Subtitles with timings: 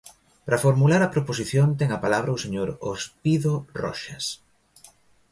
[0.45, 4.25] Para formular a proposición ten a palabra o señor Ospido Roxas.